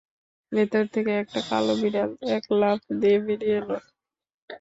[0.51, 3.69] ভেতর থেকে একটা কালো বিড়াল এক লাফ দিয়ে বেরিয়ে এল।